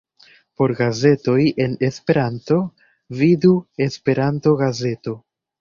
Por 0.61 0.71
gazetoj 0.79 1.43
en 1.65 1.75
Esperanto, 1.89 2.59
vidu 3.21 3.53
Esperanto-gazeto. 3.89 5.19